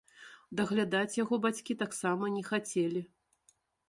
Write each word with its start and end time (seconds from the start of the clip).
Даглядаць 0.59 1.17
яго 1.23 1.37
бацькі 1.43 1.75
таксама 1.81 2.31
не 2.39 2.41
хацелі. 2.49 3.01